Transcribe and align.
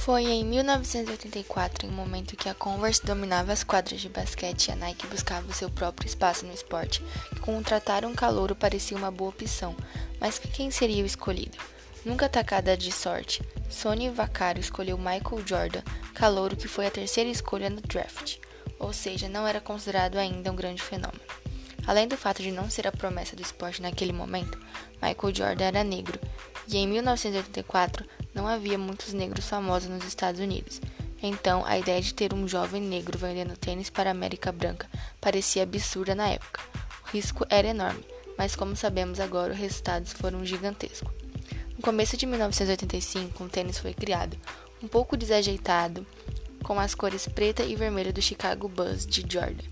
Foi 0.00 0.24
em 0.24 0.46
1984, 0.46 1.86
em 1.86 1.90
um 1.90 1.92
momento 1.92 2.34
que 2.34 2.48
a 2.48 2.54
Converse 2.54 3.04
dominava 3.04 3.52
as 3.52 3.62
quadras 3.62 4.00
de 4.00 4.08
basquete 4.08 4.68
e 4.68 4.72
a 4.72 4.76
Nike 4.76 5.06
buscava 5.06 5.46
o 5.46 5.52
seu 5.52 5.68
próprio 5.68 6.06
espaço 6.06 6.46
no 6.46 6.54
esporte, 6.54 7.04
que 7.28 7.40
contratar 7.40 8.06
um 8.06 8.14
calouro 8.14 8.56
parecia 8.56 8.96
uma 8.96 9.10
boa 9.10 9.28
opção, 9.28 9.76
mas 10.18 10.38
quem 10.38 10.70
seria 10.70 11.02
o 11.02 11.06
escolhido? 11.06 11.58
Nunca 12.02 12.24
atacada 12.24 12.78
de 12.78 12.90
sorte, 12.90 13.42
Sony 13.68 14.08
Vaccaro 14.08 14.58
escolheu 14.58 14.96
Michael 14.96 15.46
Jordan, 15.46 15.82
calouro 16.14 16.56
que 16.56 16.66
foi 16.66 16.86
a 16.86 16.90
terceira 16.90 17.28
escolha 17.28 17.68
no 17.68 17.82
draft, 17.82 18.38
ou 18.78 18.94
seja, 18.94 19.28
não 19.28 19.46
era 19.46 19.60
considerado 19.60 20.16
ainda 20.16 20.50
um 20.50 20.56
grande 20.56 20.80
fenômeno. 20.80 21.20
Além 21.86 22.08
do 22.08 22.16
fato 22.16 22.42
de 22.42 22.50
não 22.50 22.70
ser 22.70 22.86
a 22.86 22.92
promessa 22.92 23.36
do 23.36 23.42
esporte 23.42 23.82
naquele 23.82 24.14
momento, 24.14 24.58
Michael 24.94 25.34
Jordan 25.34 25.64
era 25.66 25.84
negro, 25.84 26.18
e 26.66 26.78
em 26.78 26.88
1984 26.88 28.06
não 28.34 28.46
havia 28.46 28.78
muitos 28.78 29.12
negros 29.12 29.48
famosos 29.48 29.88
nos 29.88 30.04
Estados 30.04 30.40
Unidos. 30.40 30.80
Então, 31.22 31.64
a 31.66 31.78
ideia 31.78 32.00
de 32.00 32.14
ter 32.14 32.32
um 32.32 32.48
jovem 32.48 32.80
negro 32.80 33.18
vendendo 33.18 33.56
tênis 33.56 33.90
para 33.90 34.10
a 34.10 34.12
América 34.12 34.50
Branca 34.50 34.88
parecia 35.20 35.62
absurda 35.62 36.14
na 36.14 36.28
época. 36.28 36.60
O 37.04 37.10
risco 37.10 37.44
era 37.50 37.68
enorme, 37.68 38.04
mas 38.38 38.56
como 38.56 38.74
sabemos 38.74 39.20
agora, 39.20 39.52
os 39.52 39.58
resultados 39.58 40.12
foram 40.12 40.44
gigantescos. 40.44 41.12
No 41.76 41.82
começo 41.82 42.16
de 42.16 42.26
1985, 42.26 43.44
um 43.44 43.48
tênis 43.48 43.78
foi 43.78 43.92
criado, 43.92 44.36
um 44.82 44.88
pouco 44.88 45.16
desajeitado, 45.16 46.06
com 46.62 46.78
as 46.78 46.94
cores 46.94 47.26
preta 47.26 47.62
e 47.62 47.74
vermelha 47.74 48.12
do 48.12 48.22
Chicago 48.22 48.68
Bulls 48.68 49.04
de 49.06 49.24
Jordan. 49.30 49.64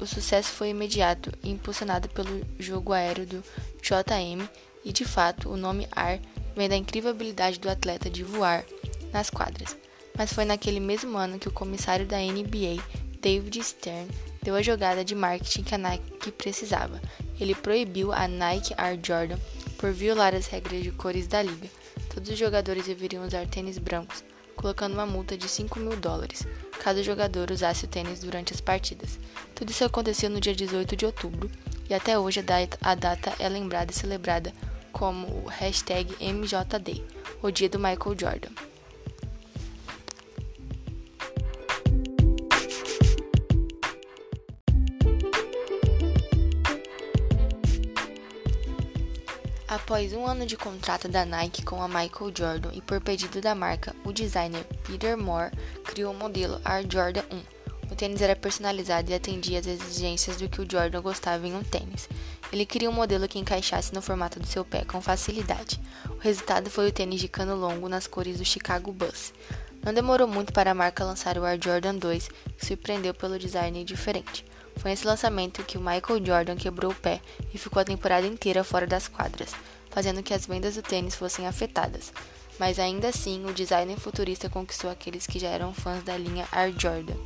O 0.00 0.06
sucesso 0.06 0.50
foi 0.50 0.70
imediato 0.70 1.32
e 1.42 1.50
impulsionado 1.50 2.08
pelo 2.08 2.46
jogo 2.58 2.92
aéreo 2.92 3.26
do 3.26 3.44
JM, 3.82 4.48
e 4.84 4.92
de 4.92 5.04
fato 5.04 5.50
o 5.50 5.56
nome 5.56 5.88
Ar 5.92 6.18
vem 6.56 6.68
da 6.68 6.76
incrível 6.76 7.10
habilidade 7.10 7.58
do 7.58 7.68
atleta 7.68 8.10
de 8.10 8.22
voar 8.22 8.64
nas 9.12 9.30
quadras. 9.30 9.76
Mas 10.16 10.32
foi 10.32 10.44
naquele 10.44 10.80
mesmo 10.80 11.16
ano 11.16 11.38
que 11.38 11.48
o 11.48 11.52
comissário 11.52 12.06
da 12.06 12.18
NBA, 12.18 12.82
David 13.20 13.62
Stern, 13.62 14.08
deu 14.42 14.54
a 14.54 14.62
jogada 14.62 15.04
de 15.04 15.14
marketing 15.14 15.62
que 15.62 15.74
a 15.74 15.78
Nike 15.78 16.32
precisava. 16.32 17.00
Ele 17.40 17.54
proibiu 17.54 18.12
a 18.12 18.28
Nike 18.28 18.74
Air 18.76 18.98
Jordan 19.02 19.38
por 19.78 19.92
violar 19.92 20.34
as 20.34 20.46
regras 20.46 20.82
de 20.82 20.90
cores 20.90 21.26
da 21.26 21.42
liga. 21.42 21.68
Todos 22.12 22.30
os 22.30 22.38
jogadores 22.38 22.86
deveriam 22.86 23.24
usar 23.24 23.46
tênis 23.46 23.78
brancos, 23.78 24.24
colocando 24.56 24.94
uma 24.94 25.06
multa 25.06 25.36
de 25.36 25.48
5 25.48 25.78
mil 25.78 25.96
dólares 25.96 26.46
caso 26.80 27.00
o 27.00 27.04
jogador 27.04 27.50
usasse 27.50 27.84
o 27.84 27.88
tênis 27.88 28.20
durante 28.20 28.54
as 28.54 28.60
partidas. 28.60 29.18
Tudo 29.54 29.70
isso 29.70 29.84
aconteceu 29.84 30.30
no 30.30 30.40
dia 30.40 30.54
18 30.54 30.96
de 30.96 31.04
outubro 31.04 31.50
e 31.88 31.94
até 31.94 32.18
hoje 32.18 32.40
a 32.80 32.94
data 32.94 33.32
é 33.38 33.48
lembrada 33.48 33.92
e 33.92 33.94
celebrada 33.94 34.52
como 34.92 35.26
o 35.44 35.48
hashtag 35.48 36.14
MJD, 36.20 37.04
o 37.42 37.50
dia 37.50 37.68
do 37.68 37.78
Michael 37.78 38.16
Jordan. 38.18 38.50
Após 49.66 50.12
um 50.12 50.26
ano 50.26 50.44
de 50.46 50.56
contrato 50.56 51.08
da 51.08 51.24
Nike 51.24 51.64
com 51.64 51.82
a 51.82 51.88
Michael 51.88 52.32
Jordan 52.36 52.70
e 52.72 52.80
por 52.80 53.00
pedido 53.00 53.40
da 53.40 53.54
marca, 53.54 53.94
o 54.04 54.12
designer 54.12 54.64
Peter 54.84 55.16
Moore 55.16 55.52
criou 55.84 56.12
o 56.12 56.16
modelo 56.16 56.60
Air 56.64 56.86
Jordan 56.90 57.22
1 57.30 57.60
o 57.90 57.96
tênis 57.96 58.22
era 58.22 58.36
personalizado 58.36 59.10
e 59.10 59.14
atendia 59.14 59.58
às 59.58 59.66
exigências 59.66 60.36
do 60.36 60.48
que 60.48 60.60
o 60.60 60.70
Jordan 60.70 61.02
gostava 61.02 61.46
em 61.46 61.54
um 61.54 61.62
tênis. 61.62 62.08
Ele 62.52 62.66
queria 62.66 62.90
um 62.90 62.92
modelo 62.92 63.28
que 63.28 63.38
encaixasse 63.38 63.94
no 63.94 64.02
formato 64.02 64.40
do 64.40 64.46
seu 64.46 64.64
pé 64.64 64.84
com 64.84 65.00
facilidade. 65.00 65.80
O 66.08 66.18
resultado 66.18 66.68
foi 66.68 66.88
o 66.88 66.92
tênis 66.92 67.20
de 67.20 67.28
cano 67.28 67.54
longo 67.54 67.88
nas 67.88 68.06
cores 68.06 68.38
do 68.38 68.44
Chicago 68.44 68.92
Bulls. 68.92 69.32
Não 69.82 69.94
demorou 69.94 70.26
muito 70.26 70.52
para 70.52 70.72
a 70.72 70.74
marca 70.74 71.04
lançar 71.04 71.38
o 71.38 71.44
Air 71.44 71.58
Jordan 71.62 71.94
2, 71.94 72.28
que 72.58 72.66
surpreendeu 72.66 73.14
pelo 73.14 73.38
design 73.38 73.82
diferente. 73.84 74.44
Foi 74.76 74.90
nesse 74.90 75.06
lançamento 75.06 75.62
que 75.62 75.78
o 75.78 75.80
Michael 75.80 76.24
Jordan 76.24 76.56
quebrou 76.56 76.90
o 76.92 76.94
pé 76.94 77.20
e 77.54 77.58
ficou 77.58 77.80
a 77.80 77.84
temporada 77.84 78.26
inteira 78.26 78.64
fora 78.64 78.86
das 78.86 79.08
quadras, 79.08 79.52
fazendo 79.90 80.22
que 80.22 80.34
as 80.34 80.46
vendas 80.46 80.74
do 80.74 80.82
tênis 80.82 81.14
fossem 81.14 81.46
afetadas. 81.46 82.12
Mas 82.58 82.78
ainda 82.78 83.08
assim, 83.08 83.44
o 83.46 83.54
design 83.54 83.94
futurista 83.96 84.50
conquistou 84.50 84.90
aqueles 84.90 85.26
que 85.26 85.38
já 85.38 85.48
eram 85.48 85.72
fãs 85.72 86.02
da 86.02 86.16
linha 86.16 86.46
Air 86.52 86.74
Jordan. 86.78 87.16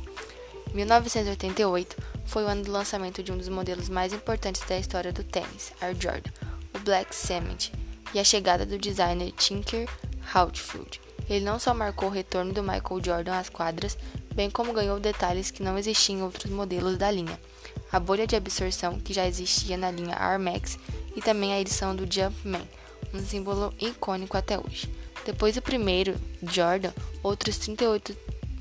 1988 0.73 1.95
foi 2.25 2.43
o 2.43 2.47
ano 2.47 2.63
do 2.63 2.71
lançamento 2.71 3.23
de 3.23 3.31
um 3.31 3.37
dos 3.37 3.49
modelos 3.49 3.89
mais 3.89 4.13
importantes 4.13 4.61
da 4.67 4.77
história 4.77 5.13
do 5.13 5.23
tênis, 5.23 5.71
Air 5.81 5.95
Jordan, 5.99 6.31
o 6.73 6.79
Black 6.79 7.15
Cement, 7.15 7.71
e 8.13 8.19
a 8.19 8.23
chegada 8.23 8.65
do 8.65 8.77
designer 8.77 9.31
Tinker 9.31 9.89
Hatfield. 10.33 11.01
Ele 11.29 11.43
não 11.43 11.59
só 11.59 11.73
marcou 11.73 12.09
o 12.09 12.11
retorno 12.11 12.53
do 12.53 12.61
Michael 12.61 13.03
Jordan 13.03 13.37
às 13.37 13.49
quadras, 13.49 13.97
bem 14.33 14.49
como 14.49 14.73
ganhou 14.73 14.99
detalhes 14.99 15.51
que 15.51 15.63
não 15.63 15.77
existiam 15.77 16.19
em 16.19 16.23
outros 16.23 16.51
modelos 16.51 16.97
da 16.97 17.09
linha, 17.09 17.39
a 17.91 17.99
bolha 17.99 18.27
de 18.27 18.35
absorção 18.35 18.99
que 18.99 19.13
já 19.13 19.25
existia 19.27 19.77
na 19.77 19.91
linha 19.91 20.15
Air 20.17 20.39
Max 20.39 20.77
e 21.15 21.21
também 21.21 21.53
a 21.53 21.59
edição 21.59 21.95
do 21.95 22.11
Jumpman, 22.11 22.67
um 23.13 23.19
símbolo 23.19 23.73
icônico 23.79 24.37
até 24.37 24.59
hoje. 24.59 24.89
Depois 25.25 25.55
do 25.55 25.61
primeiro, 25.61 26.15
Jordan, 26.43 26.91
outros 27.23 27.57
38 27.57 28.15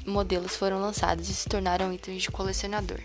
modelos 0.07 0.57
foram 0.57 0.81
lançados 0.81 1.29
e 1.29 1.35
se 1.35 1.49
tornaram 1.49 1.93
itens 1.93 2.23
de 2.23 2.31
colecionador. 2.31 3.01